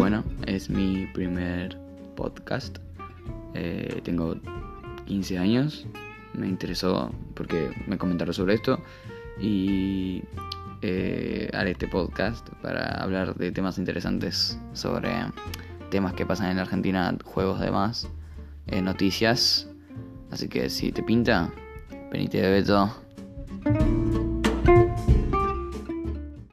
[0.00, 1.76] Bueno, es mi primer
[2.16, 2.78] podcast.
[3.52, 4.34] Eh, tengo
[5.04, 5.86] 15 años.
[6.32, 8.82] Me interesó porque me comentaron sobre esto.
[9.38, 10.22] Y
[10.80, 15.10] eh, haré este podcast para hablar de temas interesantes sobre
[15.90, 18.08] temas que pasan en la Argentina, juegos demás,
[18.68, 19.68] eh, noticias.
[20.30, 21.52] Así que si te pinta,
[22.10, 22.90] venite de Beto.